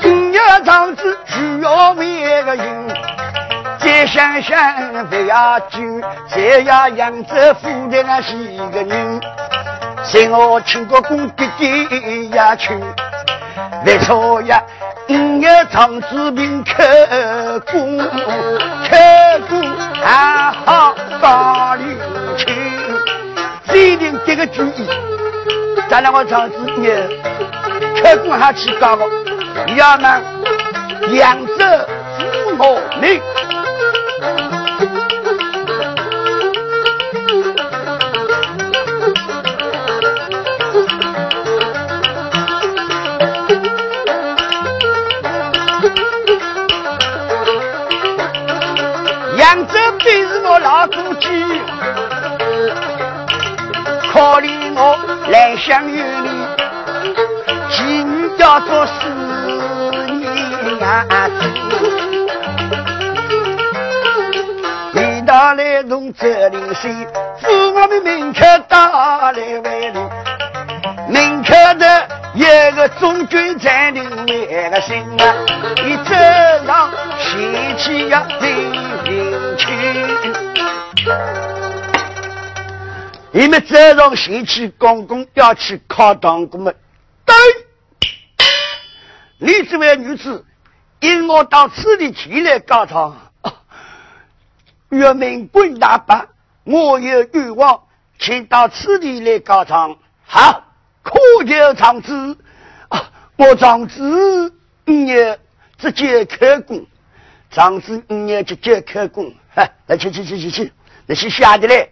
[0.00, 1.16] 今夜长子。
[1.32, 2.39] 需要每
[4.00, 5.78] 个人，再想想不要酒，
[6.28, 8.34] 再要扬州府的那些
[8.72, 9.20] 个人，
[10.04, 12.72] 请我请个公爹爹呀去，
[13.84, 14.62] 没错呀，
[15.08, 16.82] 五月长子命可
[17.70, 18.96] 公，可
[19.48, 19.62] 公
[20.02, 21.84] 还好高里
[22.38, 22.50] 去，
[23.74, 24.88] 一定这个主意，
[25.90, 27.06] 咱两个长子也
[28.02, 29.04] 可公还去搞个，
[29.76, 30.20] 要么。
[31.14, 31.64] 扬州
[32.16, 33.20] 父母命，
[54.12, 54.96] 可怜我
[55.28, 56.28] 来相有你，
[57.70, 58.92] 妓女叫做四。
[64.92, 66.92] 你到来从这里水，
[67.40, 70.08] 扶我们门口打来外路，
[71.08, 72.44] 门口的一
[72.76, 75.34] 个中军站定为个心啊，
[75.84, 76.14] 你走
[76.66, 78.22] 上西去呀，
[83.40, 86.76] 你们走上西去，公公要去考当官们，
[87.24, 87.34] 对，
[89.38, 90.44] 你这位女子。
[91.00, 93.16] 因我到此地去来告状，
[94.90, 96.28] 岳明官大伯，
[96.64, 97.82] 我有欲望，
[98.18, 99.96] 请到此地来告状。
[100.26, 100.62] 好，
[101.02, 102.36] 可就长子
[102.90, 104.52] 啊，我长子
[104.86, 105.38] 五年
[105.78, 106.86] 直接开工，
[107.50, 109.32] 长子五年直接开工。
[109.54, 110.72] 哎，来去去去去去，
[111.06, 111.90] 那去下的嘞。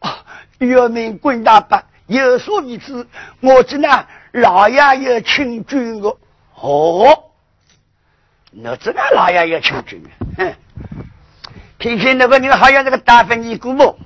[0.00, 0.24] 啊，
[0.58, 3.06] 岳明官大伯有所未知，
[3.40, 6.18] 我知呢，老爷要请君我。
[6.54, 7.24] 哦。
[8.50, 10.02] 那这个老爷要求军，
[10.36, 10.54] 哼！
[11.78, 13.98] 听听那个人好像这个大分尼姑母，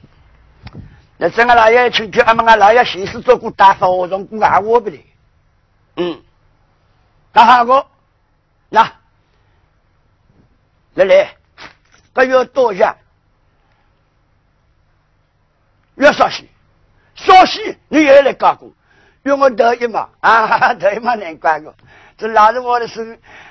[1.17, 4.99] 那这个老爷请军，俺们俺老爷先是做过大发和尚，过俺我不的，
[5.97, 6.21] 嗯，
[7.33, 7.87] 大好哥，
[8.69, 8.93] 那
[10.95, 11.37] 来来，
[12.13, 12.95] 不要多谢，
[15.97, 16.45] 要少些，
[17.15, 18.71] 少些你也来干过，
[19.25, 21.75] 用我得意嘛， 啊，得意嘛难管个，
[22.17, 23.03] 这拉着我的手。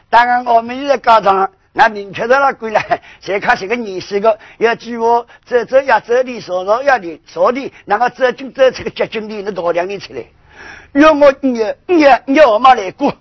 [0.10, 10.26] 当然，我们现在高场，那明确的了归来，谁看谁个年岁个，要据我走走要走的，说说要的说的，那个走进走出个结晶的，那多两年出来，
[10.94, 13.16] 要我你你你我妈来过，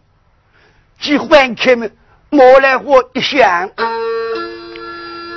[0.98, 1.92] 去换开门，
[2.30, 3.70] 莫来我一想，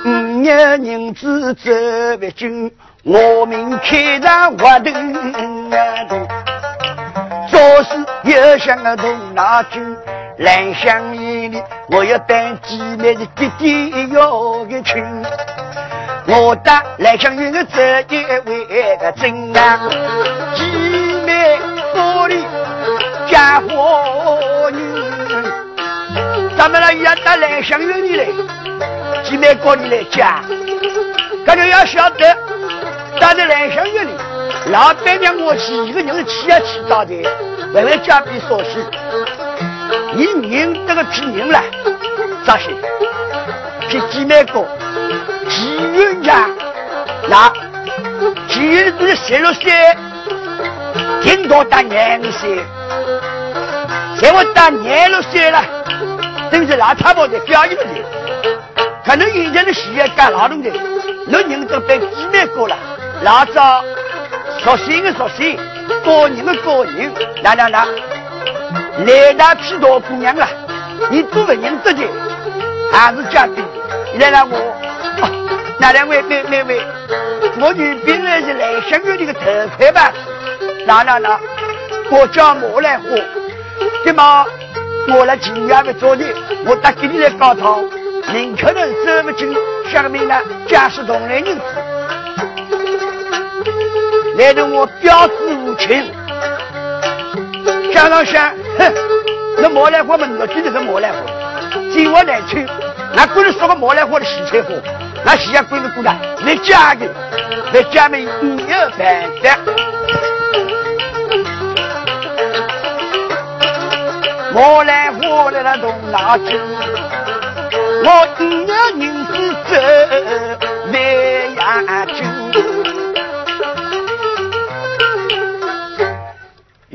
[0.04, 0.08] 五
[0.40, 1.70] 年银子走
[2.18, 2.70] 不进，
[3.06, 5.12] 我们开张活动
[7.50, 9.96] 做事又想个动脑筋。
[10.38, 15.04] 兰香园里，我要带姐妹的弟弟要个亲。
[16.26, 19.78] 我带兰香园的这一位个真啊，
[20.56, 20.64] 姐
[21.26, 21.58] 妹
[21.94, 22.44] 家里
[23.30, 24.80] 嫁活女。
[26.56, 28.26] 咱们那要到兰香园里来，
[29.22, 30.40] 姐妹家里来嫁，
[31.46, 32.36] 可就要晓得，
[33.20, 34.10] 到这兰香园里，
[34.70, 37.14] 老板娘我去一个人去啊去到的，
[37.72, 38.84] 为了家比所需。
[40.12, 40.24] 你
[40.56, 41.60] 认这个皮人了，
[42.46, 42.68] 咋些
[43.88, 44.64] 皮几妹个，
[45.48, 46.48] 几人家，
[47.28, 47.52] 那
[48.48, 49.72] 几人是十六岁，
[51.22, 52.58] 顶多打廿六岁，
[54.18, 55.64] 现在打廿六岁了，
[56.50, 57.90] 等于那差不的表一个的，
[59.04, 60.70] 可能以前的事业干劳动的，
[61.26, 62.76] 那人都被几妹过了，
[63.24, 63.82] 老早
[64.62, 65.58] 说心的说心，
[66.04, 67.10] 个人的个人，
[67.42, 67.86] 来来来。
[69.06, 70.46] 来那批多姑娘了，
[71.10, 72.02] 你都不认得的，
[72.92, 73.54] 还是家的？
[74.18, 74.76] 来了我，
[75.78, 76.78] 那两位妹妹妹，
[77.62, 79.40] 我女兵来是来香园的个头
[79.78, 80.12] 盔吧？
[80.84, 81.40] 来来来，
[82.10, 83.06] 我叫莫来火，
[84.04, 84.44] 那么
[85.16, 86.28] 我来今夜的昨天，
[86.66, 87.82] 我打给你来高堂，
[88.34, 89.50] 宁可能走不进，
[89.90, 91.58] 下面呢家是同来人，
[94.36, 96.12] 来的我表子无情，
[97.92, 98.92] 想上想，哼，
[99.58, 101.18] 那莫来火嘛，我记得是莫来火，
[101.92, 102.66] 今我来去，
[103.14, 104.74] 那不是说个莫来火的洗菜货，
[105.24, 107.06] 那洗下闺女过来，来家的，
[107.72, 109.58] 来家里没有办法。
[114.56, 116.58] 我来我来了动脑筋，
[118.04, 118.74] 我一个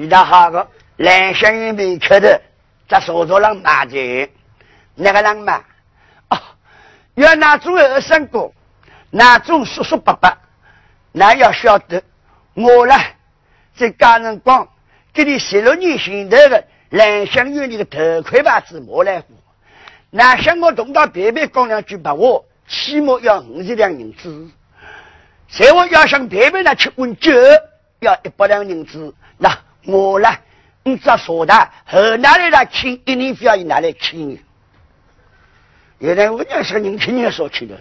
[0.10, 2.42] 到好个蓝香云没开的，
[2.88, 4.30] 在手头上买的，
[4.96, 5.64] 那个人嘛，
[6.30, 6.38] 哦，
[7.16, 8.52] 要那种二三哥，
[9.12, 10.38] 那种叔叔伯伯，
[11.14, 12.02] 那要晓得，
[12.56, 12.96] 我呢，
[13.76, 14.68] 在家人光
[15.14, 16.66] 给你十六年心头的。
[16.92, 19.28] 蓝香园里的头盔把子莫来乎？
[20.10, 24.50] 那想我同到别别讲两句白话，起码要五十两银子。
[25.48, 27.32] 谁我要想别别那去问酒，
[28.00, 29.14] 要一百两银子。
[29.38, 29.56] 那
[29.92, 30.30] 我呢？
[30.84, 33.02] 你只说的和哪里来请？
[33.06, 34.40] 一年非要哪里请？
[36.00, 37.80] 有人我娘是年轻人说去的，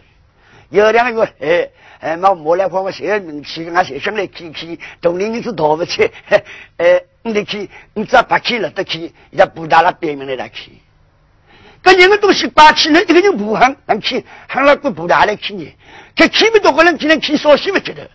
[0.71, 1.69] 有两个哎
[2.01, 3.69] 哎，那莫来话我谁名气？
[3.71, 4.79] 俺谁想来去去？
[5.01, 6.11] 同龄人是逃不去，
[6.79, 7.03] 哎。
[7.21, 10.71] 你得去，你只要拔起了得去，要不打了别名来来去。
[11.83, 15.77] 搿人个东西拔起来，一个人不喊，能去喊了个不打来去呢？
[16.15, 18.11] 这去不多个人只能去烧西不觉得？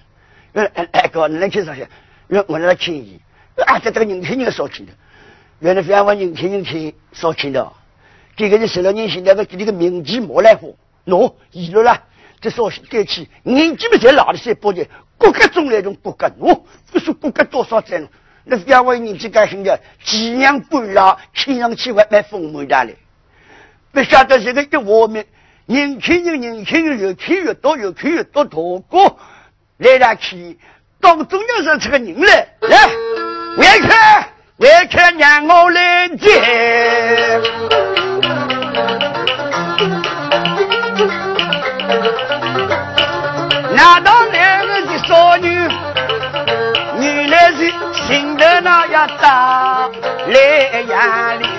[0.54, 1.86] 呃哎哎哥，你能去烧西？
[2.28, 3.22] 我我来请你，
[3.62, 4.92] 啊这这个年轻人烧去的，
[5.60, 7.72] 原来非要我年轻人去烧去的。
[8.36, 10.76] 这个是十六年前那个给你个名记莫来火，
[11.06, 12.04] 喏，遗了啦。
[12.42, 14.86] 这烧西该去，年纪不在老的些包的，
[15.18, 18.10] 各个种类种各个，喏，不说各个多少钱。
[18.44, 22.98] 那两位年纪干什的，几年不老，听上去还蛮丰满的嘞。
[23.94, 25.26] 不晓得这个一我们
[25.68, 29.16] 年轻人，年轻人越看越多，越看越多，大哥
[29.78, 30.58] 来来去，
[31.00, 32.90] 当中央上这个人来，来，
[33.58, 34.28] 外看
[34.58, 37.42] 外看，让我来接。
[43.76, 45.48] 那当两个的少女，
[47.00, 47.74] 原来是。
[48.06, 49.90] 听得那呀打
[50.28, 51.50] 来呀铃，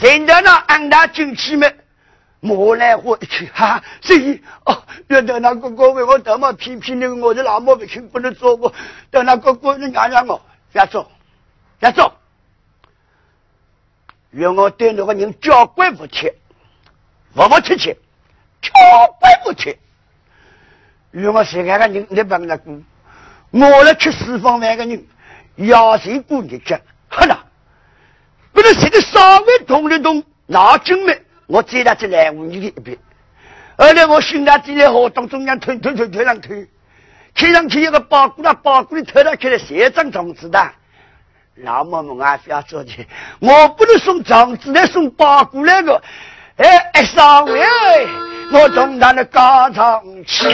[0.00, 1.72] 听得那俺大进去们，
[2.40, 8.72] 莫来火一去哈，所以哦，要等那哥哥为我他妈批评那个我的老母不亲不能做我，
[9.10, 10.40] 等那哥哥你让让我
[10.72, 11.10] 别走，
[11.78, 12.14] 别走，
[14.30, 16.34] 让我对那个人交关不切，
[17.34, 17.94] 我不切切，
[18.62, 18.72] 交
[19.20, 19.78] 关不切。
[21.10, 22.80] 如果谁看个人，你帮他过，
[23.50, 25.06] 我来吃四方饭个人，
[25.56, 26.80] 要谁过日子？
[27.08, 27.44] 好了，
[28.52, 31.20] 不能谁个稍微动一动脑筋没？
[31.50, 32.96] 我再他这来无你的一边。
[33.76, 36.68] 后来我训他进来河当中央推推推推上推，
[37.34, 40.70] 推上去一个包谷了，包谷里推到起来谁张种子的？
[41.56, 43.04] 老妈妈啊，不要着急，
[43.40, 46.00] 我不能送种子来，送包谷来个。
[46.56, 47.60] 哎哎，少尉。
[48.52, 50.46] 我从他的高唱起，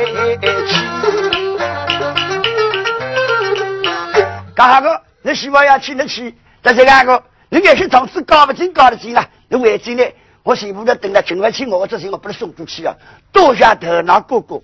[4.54, 5.02] 干啥个？
[5.22, 6.34] 你希望要去得去？
[6.62, 10.04] 但是那个，你有些场子搞不进，搞得进啊，你回去呢。
[10.42, 12.94] 我媳妇在等他，请来请我，这些我不能送出去啊！
[13.30, 14.58] 多谢头脑哥哥，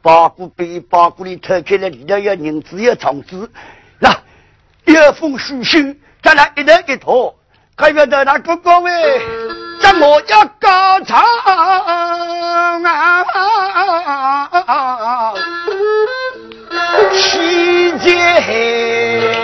[0.00, 3.50] 包谷被包谷里偷开了，里头有银子有虫子，
[3.98, 4.10] 那
[4.84, 7.34] 有封书信，咱俩一人一套，
[7.76, 8.90] 可要头拿哥哥喂，
[9.80, 11.18] 怎么要高唱
[14.66, 15.34] 啊，
[17.12, 19.39] 七节。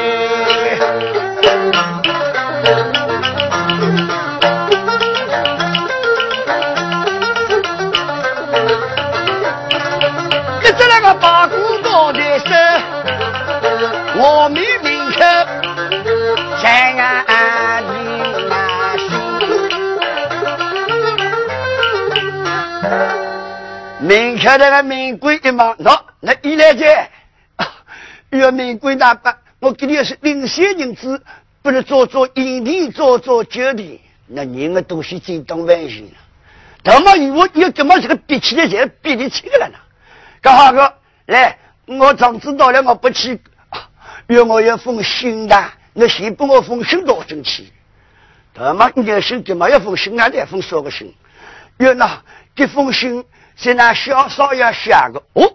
[24.06, 27.10] 明口那个名贵一毛，喏，那一来这，
[28.38, 31.20] 要名贵大把，我给你是领先银子，
[31.60, 36.12] 不能做做一地，做做九地，那人的东西最当万幸了。
[36.84, 39.78] 他妈，我要怎么这个比起来才比得起来了呢？
[40.40, 40.94] 刚好个
[41.26, 43.40] 来，我早知道了，我不去，
[44.28, 47.72] 约我要封信的，那先帮我封信多争气。
[48.54, 50.28] 他妈，你这信怎么要封信啊？
[50.28, 51.12] 得封啥个信？
[51.78, 52.22] 约那
[52.54, 53.24] 这封信
[53.56, 55.52] 是那小少爷写的哦。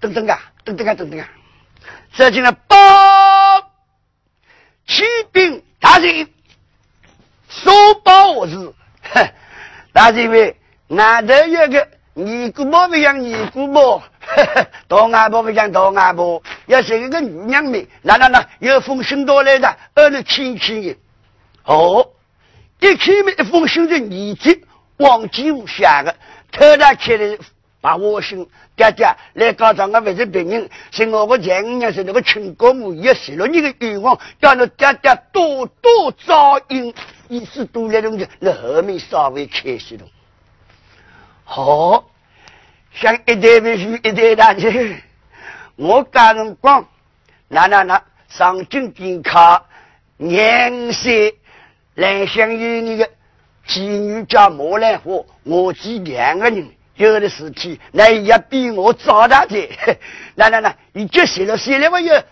[0.00, 1.28] 等等啊，等等啊，等等啊！
[2.12, 2.76] 这进来报
[4.86, 6.28] 启禀大人，
[7.48, 7.70] 收
[8.02, 8.74] 报是，
[9.92, 10.56] 大人为
[10.88, 14.02] 俺这有个尼姑婆不像尼姑婆，
[14.88, 20.98] 大阿婆不像大阿婆，要是一个女娘们，那那那有封信到来的，二是亲戚的。
[21.64, 22.10] 哦，
[22.80, 24.64] 一开门一封信的年纪，
[24.96, 26.14] 王继武写的，
[26.52, 27.38] 偷来开的。
[27.82, 36.94] 把我心爹爹来告状，我不是别人，是我个前五年是那个亲哥母也死了你的愿望，叫你爹爹多多照应，
[37.26, 40.04] 意思多来东西，那后面稍微开始了。
[41.42, 42.08] 好，
[42.94, 45.02] 像一代为书，一代大姐，
[45.74, 46.86] 我干人光，
[47.48, 49.64] 那那那上京点卡，
[50.18, 51.36] 年岁
[51.96, 53.10] 来相与你的
[53.66, 56.68] 妓女叫莫兰花，我记两个人。
[56.96, 59.68] 有的事体，那也比我早大的。
[60.36, 62.22] 来来来，你就写了写了我有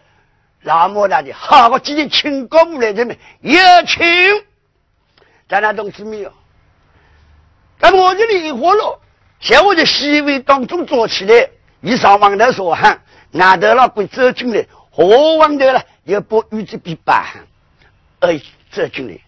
[0.63, 4.05] 老莫大的，好，我今天请公来这边有请。
[5.49, 6.33] 咱那同志没有？
[7.81, 9.01] 那我这里活了，
[9.41, 11.49] 像我在西位当中坐起来，
[11.81, 13.03] 一上王头说喊，
[13.33, 17.47] 俺头老鬼走进来，何王头了，又把玉子比把喊，
[18.21, 19.19] 哎，走进来，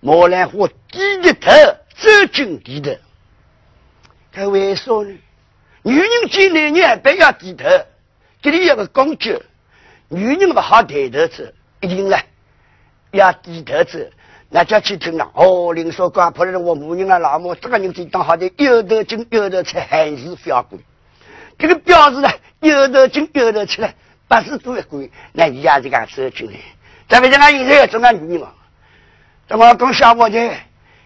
[0.00, 1.50] 莫兰花低着头
[1.94, 2.90] 走进里头。
[4.32, 5.14] 他为啥呢？
[5.82, 7.64] 女人见男人不要低头，
[8.42, 9.40] 这里有个讲究，
[10.08, 11.44] 女人不好抬头走，
[11.80, 12.16] 一定呢
[13.12, 13.98] 要低头走。
[14.52, 20.78] 那叫去听了，哦，林说瓜破了，我母人啊，老母这个人最当好的，有头金有头彩，还是表贵。
[21.58, 22.28] 这个表示呢，
[22.60, 23.94] 有头金有头彩，
[24.26, 26.58] 八十多一贵，那一下就敢走进来。
[27.08, 28.52] 咱们这俺现在要中俺女人嘛？
[29.50, 30.50] 怎么讲小伙子？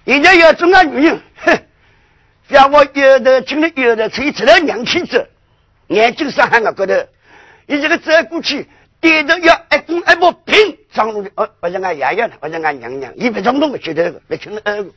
[0.04, 1.58] 现在要中俺女人，哼！
[2.50, 5.26] 像我有的进来，有的吹出来娘气子，
[5.86, 6.92] 眼睛上喊我高头，
[7.66, 8.68] 你这个走过去，
[9.00, 14.90] 低头要一公一母平，张路的哦，我是俺爷爷呢，我是俺娘娘，你别冲动我觉得个，别听二个。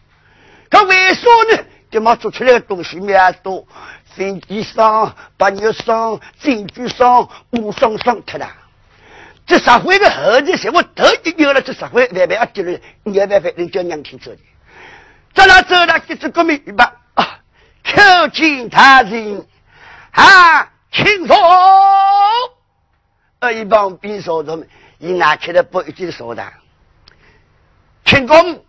[0.69, 1.21] 可为啥
[1.55, 1.63] 呢？
[1.89, 3.65] 这么做出来的东西蛮多，
[4.13, 8.45] 飞机上、八月上、京剧上、武上上特了。
[9.47, 14.39] 这社会的后头些，我头一有了这社会，万万要丢了，你要办法能叫娘亲走的。
[15.33, 16.93] 在那走了，给这革命一把。
[17.83, 19.47] 叩见大人，
[20.11, 21.37] 啊，请坐。
[23.39, 24.67] 呃，一帮兵少他们，
[24.99, 26.45] 一拿起来不一定说的。
[28.03, 28.65] 请公，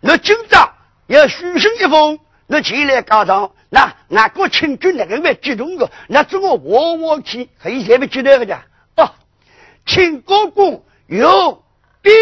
[0.00, 0.72] 那今朝
[1.08, 3.50] 要书信一封，那前来告状。
[3.68, 8.56] 那俺国清军那个会激动的，那怎么我我去可以前面接待个的？
[9.86, 11.62] 哦，请公公有
[12.02, 12.12] 兵。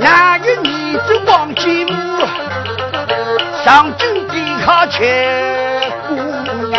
[0.00, 0.80] 那一年。
[1.06, 1.92] 是王继母
[3.64, 6.14] 上京抵抗前姑
[6.68, 6.78] 娘，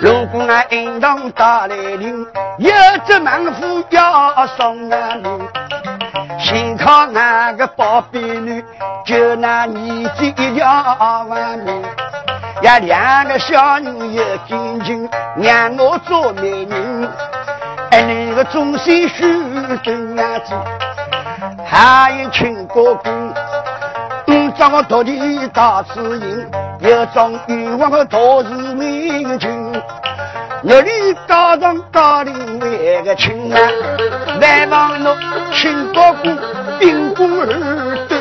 [0.00, 2.26] 如果俺应当打来临，
[2.58, 2.72] 有
[3.06, 5.40] 只猛虎要送俺们
[6.44, 8.62] 命，先靠那个宝贝女，
[9.04, 11.82] 就那年纪一条万命，
[12.62, 17.08] 呀两个小人有感情，让我做媒人。
[17.90, 19.22] 那个忠心许
[19.82, 20.52] 真伢子，
[21.64, 23.10] 还有亲哥哥，
[24.26, 29.72] 五张徒弟大慈人，有种欲望的大是明君。
[30.66, 30.90] 那里
[31.28, 33.60] 高上高领为个亲啊，
[34.40, 35.14] 万望侬
[35.52, 36.34] 亲哥哥
[36.78, 37.46] 秉公而
[38.08, 38.18] 对。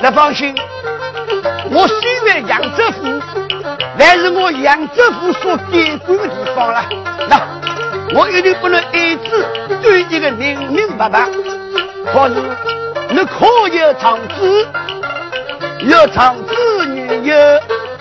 [0.00, 0.52] 那放心，
[1.70, 1.96] 我虽
[2.26, 3.20] 然扬州府，
[3.96, 6.84] 但是我扬州府所监管的地方了，
[7.28, 7.40] 那。
[8.14, 9.46] 我一定不能一直
[9.82, 11.28] 对一个明明白白。
[12.10, 12.34] 可是
[13.10, 14.66] 你可有长子，
[15.80, 17.36] 有长子女有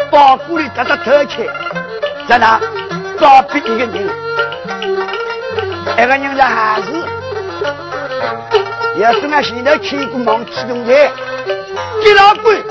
[0.10, 1.48] 包谷里得到偷窃，
[2.26, 2.58] 在哪
[3.20, 4.10] 招逼一个人，
[5.98, 7.06] 那个人的孩子，
[9.00, 11.12] 要是俺现在去一个忙启动台，
[12.04, 12.62] 接老鬼，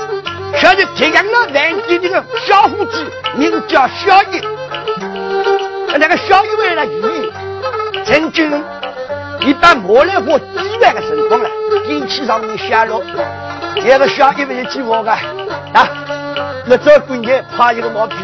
[0.57, 4.41] 晓得这样的南京这个小伙子，名叫小叶。
[5.99, 7.31] 那个小一为了鱼，
[8.05, 8.63] 曾经
[9.41, 10.45] 一把磨来过几
[10.81, 11.49] 万个辰光了，
[11.85, 13.03] 电器上面下落，
[13.75, 15.89] 那个小一为了计我个啊，
[16.69, 18.15] 那这过年怕一个毛皮，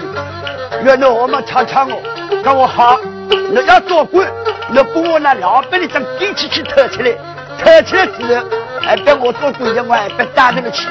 [0.83, 2.01] 原来我们瞧瞧我，
[2.43, 4.27] 跟我好，你要做官，
[4.67, 7.11] 你把我那老板的张地契去偷出来，
[7.57, 8.45] 偷出来之后，
[8.81, 10.89] 还别我做官的，我还别打这个去。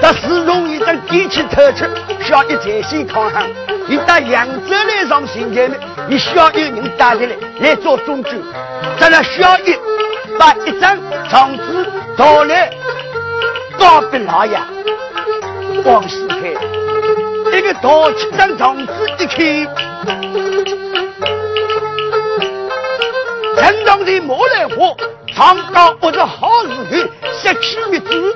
[0.00, 1.84] 他始终一张地契偷出，
[2.20, 3.46] 需要一在线抗衡。
[3.86, 8.42] 你到扬州来上新前面，你需要有人带进来来做中军，
[8.98, 9.76] 咱俩需要一
[10.38, 10.96] 把一张
[11.28, 11.62] 状纸
[12.16, 12.70] 拿来
[13.78, 14.58] 告别老爷
[15.84, 16.36] 王世开，
[17.56, 19.36] 一个大七张状纸一看，
[23.56, 24.94] 陈长的莫来花，
[25.34, 28.34] 长高不是好日子，失去一子，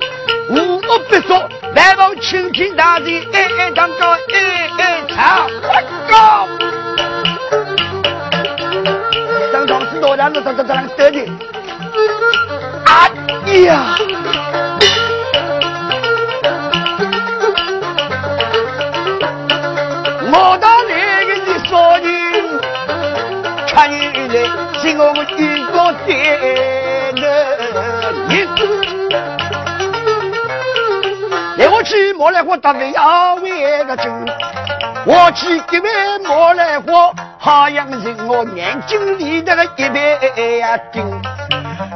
[0.50, 5.48] 无恶不作，来往青天大地，哎哎长高，哎哎长
[6.10, 6.48] 高。
[9.52, 10.28] 张庄子多大？
[10.28, 11.18] 那这这这那个得的？
[12.86, 13.10] 哎
[13.60, 13.94] 呀！
[20.38, 22.60] 我到那个你说人，
[23.66, 24.34] 看你来
[24.78, 27.16] 是我们遇过的人。
[31.56, 34.10] 来我去莫来花，大为要为个酒，
[35.06, 35.88] 我去一杯
[36.26, 41.02] 莫来花，好像人我眼睛里那个一杯呀顶。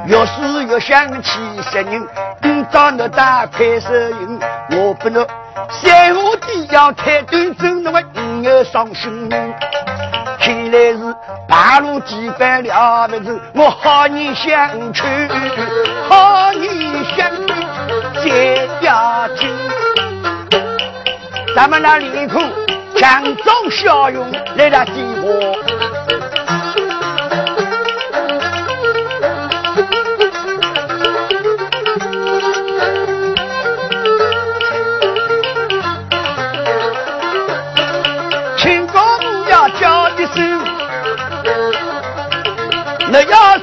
[0.07, 1.39] 越是越想起
[1.71, 2.09] 些人，
[2.41, 5.27] 今朝那打开手印，我不能
[5.69, 9.29] 三五的要太端正，那么你要伤心。
[9.29, 11.15] 看来是
[11.49, 15.03] 大路几番了不子，我好你相去，
[16.09, 17.31] 好你相
[18.23, 19.51] 去再要紧。
[21.55, 22.41] 咱们那里头
[22.97, 24.93] 强装笑容来了激
[25.23, 26.30] 我。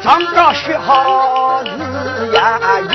[0.08, 2.89] 那要唱歌学好日呀有，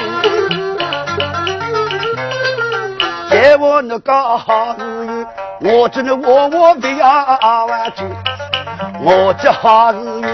[3.28, 5.26] 在我那个好日
[5.60, 8.04] 有，我只能我我不要玩酒，
[9.02, 10.28] 我这好日有，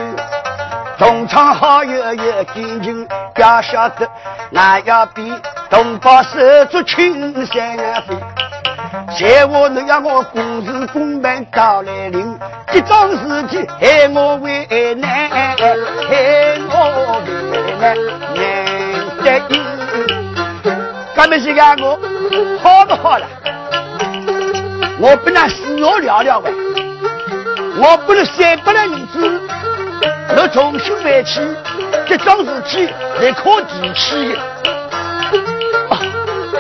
[0.99, 4.09] 同唱好友有感情，要晓得
[4.51, 5.35] 那要比
[5.68, 6.39] 同胞手
[6.70, 7.76] 足情深
[8.07, 8.16] 飞。
[9.16, 12.38] 在我你要我公事公办到来临，
[12.70, 15.56] 这桩事体害我为难，害
[16.68, 17.32] 我为
[17.80, 17.96] 难，
[18.34, 18.38] 难
[19.24, 19.62] 得意。
[21.14, 21.98] 干么是讲我
[22.62, 23.26] 好不好了？
[25.00, 26.52] 我不能死我聊聊呗，
[27.78, 29.40] 我不能三百两银子，
[30.36, 31.40] 我重新回去，
[32.06, 32.86] 这桩事体
[33.18, 34.38] 是可提起的。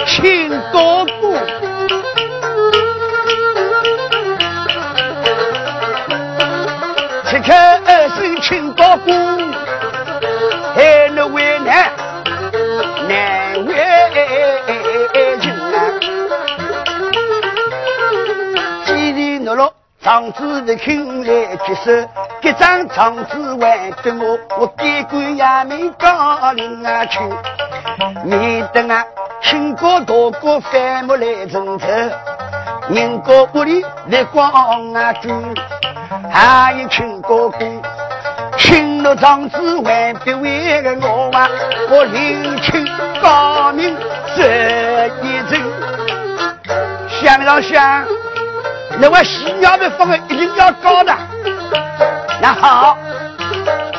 [0.06, 1.77] 请哥哥。
[7.48, 9.10] 看二声亲高姑，
[10.74, 11.90] 还能为难，
[13.08, 13.74] 难为
[15.40, 15.76] 情啊！
[18.84, 19.72] 既然落落
[20.02, 21.90] 长子的亲来接手，
[22.42, 27.18] 这张长子还给我，我给官也没高领啊去，
[28.24, 29.02] 免得啊
[29.40, 31.86] 亲哥大哥反目来争吵，
[32.90, 35.30] 人家屋里来光啊住。
[36.32, 37.58] 还有亲哥哥，
[38.56, 41.48] 亲了长子还别为个我啊！
[41.90, 42.86] 我领亲
[43.20, 43.96] 高明
[44.36, 45.60] 这一阵，
[47.08, 48.04] 想了想，
[48.98, 51.16] 那我喜娘的风一定要高的。
[52.40, 52.96] 那好，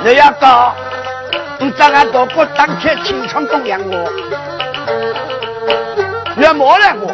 [0.03, 0.73] 你要高，
[1.57, 4.09] 你咱俺大哥当天清仓供养我，
[6.37, 7.11] 要磨了我，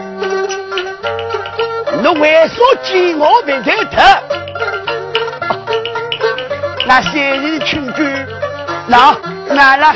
[2.01, 4.44] 你为啥见我别抬头？
[6.87, 8.27] 那三人亲眷，
[8.87, 9.17] 那
[9.47, 9.95] 那那，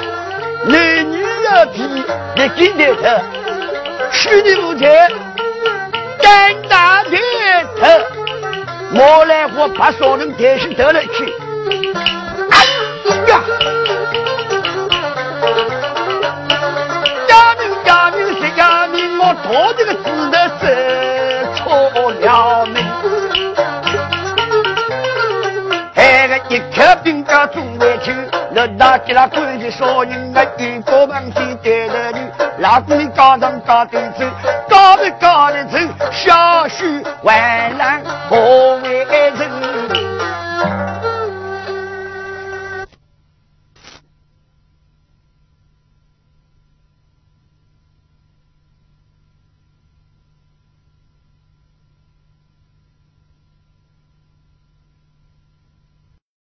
[0.65, 1.83] 男女要皮
[2.35, 3.07] 来给头头，
[4.11, 5.07] 娶的不才
[6.19, 7.09] 干大头
[7.79, 7.87] 头，
[8.95, 11.31] 我来我把少人抬起头来去，
[12.49, 12.57] 哎
[13.29, 13.43] 呀！
[17.27, 22.98] 家明家明是家明，我打这个字的是错了命。
[26.49, 28.11] 一口兵家中外去，
[28.51, 32.19] 那大吉拉关系少人啊，一个门前对着你，
[32.57, 34.25] 老公你高上高头走，
[34.67, 35.77] 高不高的走，
[36.11, 39.88] 小婿万难何为人？